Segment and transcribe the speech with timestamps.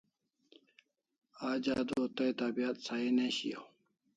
[1.49, 3.65] Aj adua tai tabiat Sahi ne shiau